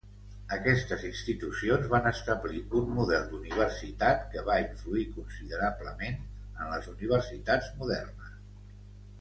Aquestes 0.55 1.03
institucions 1.09 1.83
van 1.91 2.07
establir 2.11 2.61
un 2.79 2.87
model 2.95 3.27
d'universitat 3.33 4.25
que 4.33 4.43
va 4.49 4.57
influir 4.63 5.05
considerablement 5.19 6.19
en 6.23 6.75
les 6.75 6.89
universitats 6.97 7.73
modernes. 7.83 8.37